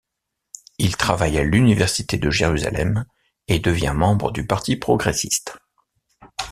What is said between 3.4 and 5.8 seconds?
et devient membre du Parti progressiste.